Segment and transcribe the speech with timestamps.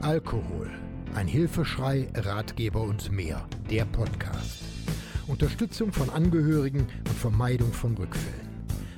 [0.00, 0.68] Alkohol.
[1.14, 3.46] Ein Hilfeschrei, Ratgeber und mehr.
[3.70, 4.64] Der Podcast.
[5.28, 8.52] Unterstützung von Angehörigen und Vermeidung von Rückfällen.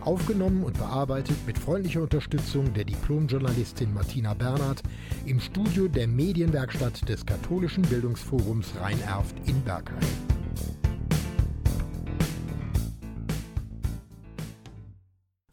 [0.00, 4.82] Aufgenommen und bearbeitet mit freundlicher Unterstützung der Diplomjournalistin Martina Bernhard
[5.24, 10.37] im Studio der Medienwerkstatt des Katholischen Bildungsforums Rhein-Erft in Bergheim.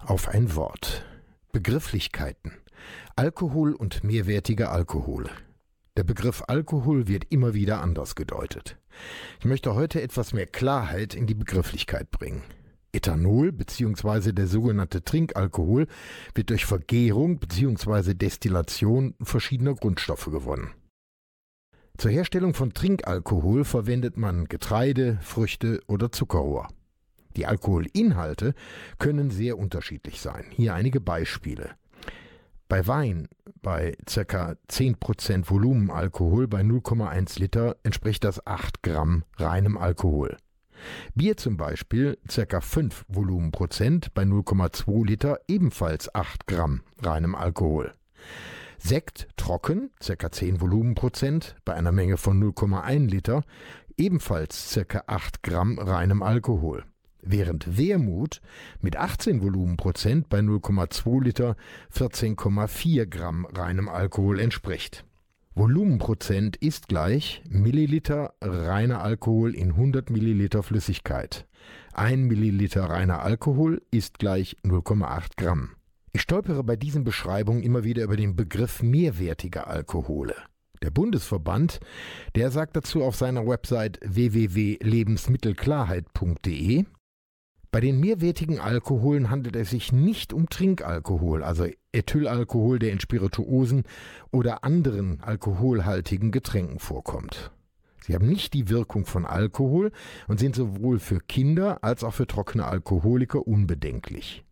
[0.07, 1.03] Auf ein Wort.
[1.51, 2.51] Begrifflichkeiten.
[3.15, 5.31] Alkohol und mehrwertige Alkohole.
[5.97, 8.77] Der Begriff Alkohol wird immer wieder anders gedeutet.
[9.39, 12.43] Ich möchte heute etwas mehr Klarheit in die Begrifflichkeit bringen.
[12.91, 14.31] Ethanol bzw.
[14.31, 15.87] der sogenannte Trinkalkohol
[16.35, 18.13] wird durch Vergärung bzw.
[18.13, 20.69] Destillation verschiedener Grundstoffe gewonnen.
[21.97, 26.67] Zur Herstellung von Trinkalkohol verwendet man Getreide, Früchte oder Zuckerrohr.
[27.35, 28.53] Die Alkoholinhalte
[28.97, 30.45] können sehr unterschiedlich sein.
[30.51, 31.71] Hier einige Beispiele.
[32.67, 33.27] Bei Wein
[33.61, 34.55] bei ca.
[34.69, 40.37] 10% Volumenalkohol bei 0,1 Liter entspricht das 8 Gramm reinem Alkohol.
[41.13, 42.61] Bier zum Beispiel ca.
[42.61, 47.93] 5 Volumenprozent bei 0,2 Liter ebenfalls 8 Gramm reinem Alkohol.
[48.79, 50.31] Sekt trocken ca.
[50.31, 53.43] 10 Volumenprozent bei einer Menge von 0,1 Liter
[53.95, 55.03] ebenfalls ca.
[55.05, 56.83] 8 Gramm reinem Alkohol
[57.25, 58.41] während Wermut
[58.81, 61.55] mit 18 Volumenprozent bei 0,2 Liter
[61.93, 65.05] 14,4 Gramm reinem Alkohol entspricht.
[65.55, 71.47] Volumenprozent ist gleich Milliliter reiner Alkohol in 100 Milliliter Flüssigkeit.
[71.93, 75.69] Ein Milliliter reiner Alkohol ist gleich 0,8 Gramm.
[76.11, 80.35] Ich stolpere bei diesen Beschreibungen immer wieder über den Begriff mehrwertige Alkohole.
[80.81, 81.79] Der Bundesverband,
[82.35, 86.85] der sagt dazu auf seiner Website www.lebensmittelklarheit.de,
[87.75, 93.83] bei den mehrwertigen Alkoholen handelt es sich nicht um Trinkalkohol, also Ethylalkohol, der in Spirituosen
[94.31, 97.51] oder anderen alkoholhaltigen Getränken vorkommt.
[97.99, 99.91] Sie haben nicht die Wirkung von Alkohol
[100.29, 104.45] und sind sowohl für Kinder als auch für trockene Alkoholiker unbedenklich.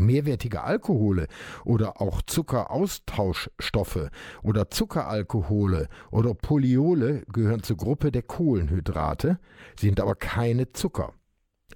[0.00, 1.28] Mehrwertige Alkohole
[1.64, 4.10] oder auch Zuckeraustauschstoffe
[4.42, 9.38] oder Zuckeralkohole oder Polyole gehören zur Gruppe der Kohlenhydrate,
[9.78, 11.14] sind aber keine Zucker.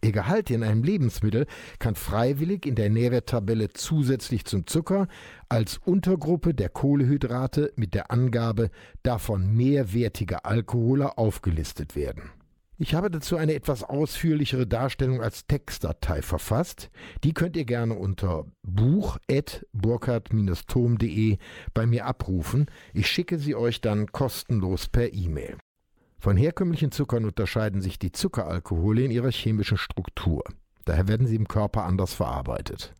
[0.03, 1.47] Ihr Gehalt in einem Lebensmittel
[1.79, 5.09] kann freiwillig in der Nährwerttabelle zusätzlich zum Zucker
[5.49, 8.71] als Untergruppe der Kohlehydrate mit der Angabe
[9.03, 12.31] davon mehrwertige Alkohole aufgelistet werden.
[12.77, 16.91] Ich habe dazu eine etwas ausführlichere Darstellung als Textdatei verfasst.
[17.23, 21.39] Die könnt ihr gerne unter buch.burkhard-tom.de
[21.73, 22.67] bei mir abrufen.
[22.93, 25.57] Ich schicke sie euch dann kostenlos per E-Mail.
[26.25, 30.43] Von herkömmlichen Zuckern unterscheiden sich die Zuckeralkohole in ihrer chemischen Struktur.
[30.87, 32.95] Daher werden sie im Körper anders verarbeitet.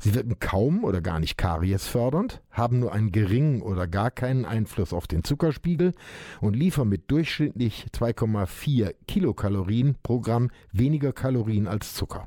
[0.00, 4.94] Sie wirken kaum oder gar nicht kariesfördernd, haben nur einen geringen oder gar keinen Einfluss
[4.94, 5.92] auf den Zuckerspiegel
[6.40, 12.26] und liefern mit durchschnittlich 2,4 Kilokalorien pro Gramm weniger Kalorien als Zucker.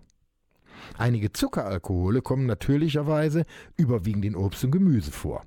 [0.95, 3.45] Einige Zuckeralkohole kommen natürlicherweise
[3.77, 5.41] überwiegend in Obst und Gemüse vor.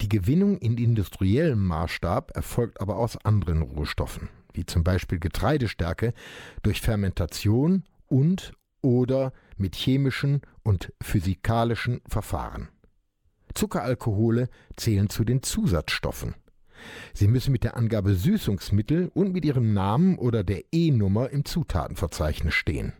[0.00, 6.14] Die Gewinnung in industriellem Maßstab erfolgt aber aus anderen Rohstoffen, wie zum Beispiel Getreidestärke
[6.62, 8.52] durch Fermentation und
[8.82, 12.68] oder mit chemischen und physikalischen Verfahren.
[13.54, 16.34] Zuckeralkohole zählen zu den Zusatzstoffen.
[17.12, 22.54] Sie müssen mit der Angabe Süßungsmittel und mit ihrem Namen oder der E-Nummer im Zutatenverzeichnis
[22.54, 22.94] stehen.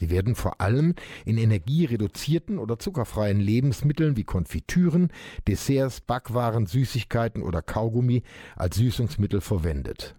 [0.00, 0.94] Sie werden vor allem
[1.26, 5.12] in energiereduzierten oder zuckerfreien Lebensmitteln wie Konfitüren,
[5.46, 8.22] Desserts, Backwaren, Süßigkeiten oder Kaugummi
[8.56, 10.16] als Süßungsmittel verwendet.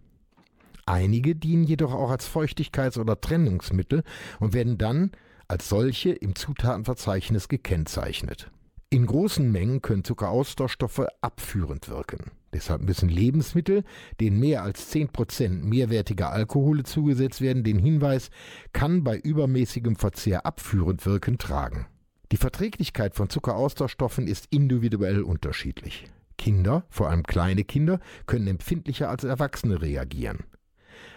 [0.86, 4.04] Einige dienen jedoch auch als Feuchtigkeits- oder Trennungsmittel
[4.40, 5.12] und werden dann
[5.48, 8.52] als solche im Zutatenverzeichnis gekennzeichnet.
[8.90, 12.32] In großen Mengen können Zuckeraustauschstoffe abführend wirken.
[12.54, 13.84] Deshalb müssen Lebensmittel,
[14.20, 18.30] denen mehr als 10% mehrwertiger Alkohole zugesetzt werden, den Hinweis
[18.74, 21.88] kann bei übermäßigem Verzehr abführend wirken tragen.
[22.32, 26.06] Die Verträglichkeit von Zuckeraustauschstoffen ist individuell unterschiedlich.
[26.38, 30.40] Kinder, vor allem kleine Kinder, können empfindlicher als Erwachsene reagieren.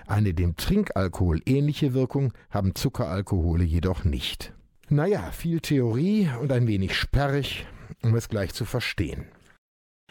[0.07, 4.53] Eine dem Trinkalkohol ähnliche Wirkung haben Zuckeralkohole jedoch nicht.
[4.89, 7.67] Naja, viel Theorie und ein wenig sperrig,
[8.03, 9.25] um es gleich zu verstehen.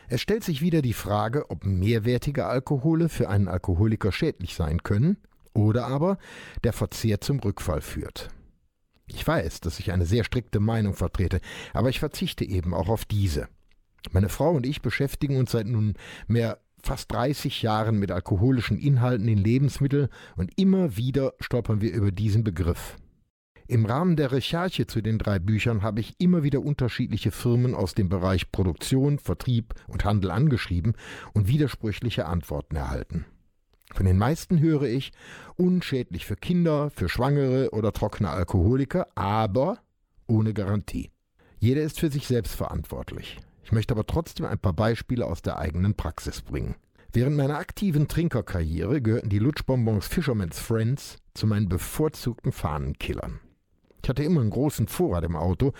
[0.07, 5.17] Es stellt sich wieder die Frage, ob mehrwertige Alkohole für einen Alkoholiker schädlich sein können
[5.53, 6.17] oder aber
[6.63, 8.29] der Verzehr zum Rückfall führt.
[9.07, 11.39] Ich weiß, dass ich eine sehr strikte Meinung vertrete,
[11.73, 13.47] aber ich verzichte eben auch auf diese.
[14.11, 15.93] Meine Frau und ich beschäftigen uns seit nun
[16.27, 22.11] mehr fast 30 Jahren mit alkoholischen Inhalten in Lebensmitteln und immer wieder stolpern wir über
[22.11, 22.97] diesen Begriff.
[23.67, 27.93] Im Rahmen der Recherche zu den drei Büchern habe ich immer wieder unterschiedliche Firmen aus
[27.93, 30.95] dem Bereich Produktion, Vertrieb und Handel angeschrieben
[31.33, 33.25] und widersprüchliche Antworten erhalten.
[33.93, 35.11] Von den meisten höre ich,
[35.55, 39.77] unschädlich für Kinder, für Schwangere oder trockene Alkoholiker, aber
[40.27, 41.11] ohne Garantie.
[41.59, 43.39] Jeder ist für sich selbst verantwortlich.
[43.63, 46.75] Ich möchte aber trotzdem ein paar Beispiele aus der eigenen Praxis bringen.
[47.13, 53.39] Während meiner aktiven Trinkerkarriere gehörten die Lutschbonbons Fisherman's Friends zu meinen bevorzugten Fahnenkillern.
[54.03, 55.71] Ich hatte immer einen großen Vorrat im Auto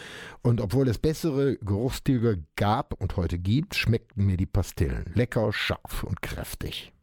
[0.41, 6.03] und obwohl es bessere Geruchstilger gab und heute gibt, schmeckten mir die Pastillen lecker, scharf
[6.03, 6.93] und kräftig.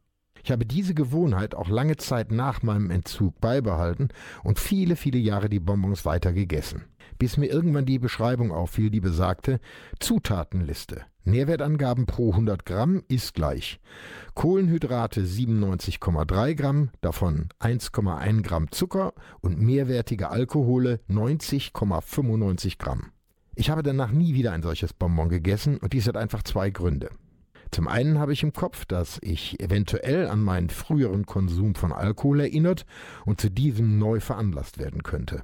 [0.44, 4.08] Ich habe diese Gewohnheit auch lange Zeit nach meinem Entzug beibehalten
[4.42, 6.84] und viele, viele Jahre die Bonbons weiter gegessen
[7.20, 9.60] bis mir irgendwann die Beschreibung auffiel, die besagte
[10.00, 11.02] Zutatenliste.
[11.24, 13.78] Nährwertangaben pro 100 Gramm ist gleich.
[14.34, 23.12] Kohlenhydrate 97,3 Gramm, davon 1,1 Gramm Zucker und mehrwertige Alkohole 90,95 Gramm.
[23.54, 27.10] Ich habe danach nie wieder ein solches Bonbon gegessen und dies hat einfach zwei Gründe.
[27.70, 32.40] Zum einen habe ich im Kopf, dass ich eventuell an meinen früheren Konsum von Alkohol
[32.40, 32.84] erinnert
[33.24, 35.42] und zu diesem neu veranlasst werden könnte.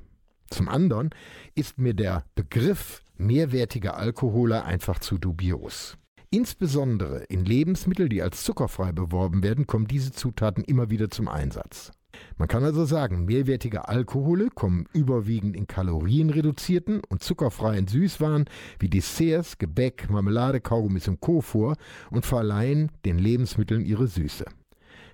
[0.51, 1.11] Zum anderen
[1.55, 5.97] ist mir der Begriff mehrwertiger Alkohole einfach zu dubios.
[6.31, 11.93] Insbesondere in Lebensmitteln, die als zuckerfrei beworben werden, kommen diese Zutaten immer wieder zum Einsatz.
[12.39, 18.45] Man kann also sagen, mehrwertige Alkohole kommen überwiegend in kalorienreduzierten und zuckerfreien Süßwaren
[18.79, 21.41] wie Desserts, Gebäck, Marmelade, Kaugummis und Co.
[21.41, 21.77] vor
[22.11, 24.45] und verleihen den Lebensmitteln ihre Süße.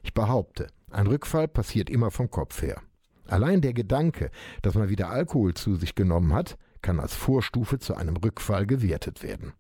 [0.03, 2.81] Ich behaupte, ein Rückfall passiert immer vom Kopf her.
[3.27, 4.31] Allein der Gedanke,
[4.63, 9.23] dass man wieder Alkohol zu sich genommen hat, kann als Vorstufe zu einem Rückfall gewertet
[9.23, 9.53] werden.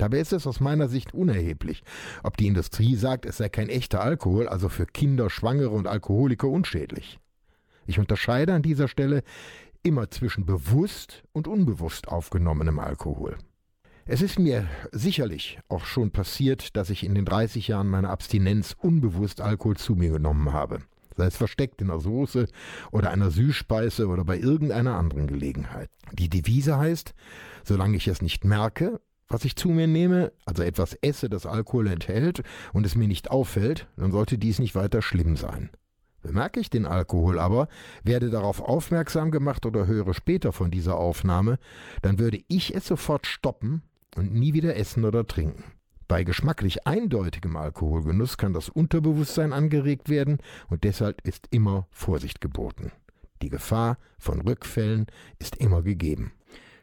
[0.00, 1.82] Dabei ist es aus meiner Sicht unerheblich,
[2.22, 6.48] ob die Industrie sagt, es sei kein echter Alkohol, also für Kinder, Schwangere und Alkoholiker
[6.48, 7.18] unschädlich.
[7.86, 9.22] Ich unterscheide an dieser Stelle
[9.82, 13.36] immer zwischen bewusst und unbewusst aufgenommenem Alkohol.
[14.06, 18.74] Es ist mir sicherlich auch schon passiert, dass ich in den 30 Jahren meiner Abstinenz
[18.80, 20.78] unbewusst Alkohol zu mir genommen habe
[21.16, 22.46] sei es versteckt in der Soße
[22.92, 25.90] oder einer Süßspeise oder bei irgendeiner anderen Gelegenheit.
[26.12, 27.12] Die Devise heißt,
[27.62, 29.00] solange ich es nicht merke,
[29.30, 32.42] was ich zu mir nehme, also etwas esse, das Alkohol enthält
[32.72, 35.70] und es mir nicht auffällt, dann sollte dies nicht weiter schlimm sein.
[36.20, 37.68] Bemerke ich den Alkohol aber,
[38.02, 41.58] werde darauf aufmerksam gemacht oder höre später von dieser Aufnahme,
[42.02, 43.82] dann würde ich es sofort stoppen
[44.16, 45.64] und nie wieder essen oder trinken.
[46.08, 50.38] Bei geschmacklich eindeutigem Alkoholgenuss kann das Unterbewusstsein angeregt werden
[50.68, 52.90] und deshalb ist immer Vorsicht geboten.
[53.42, 55.06] Die Gefahr von Rückfällen
[55.38, 56.32] ist immer gegeben.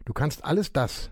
[0.05, 1.11] Du kannst alles das